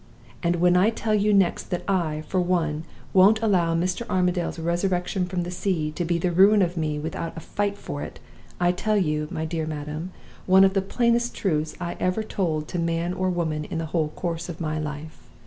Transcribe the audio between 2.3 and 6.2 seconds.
one, won't allow Mr. Armadale's resurrection from the sea to be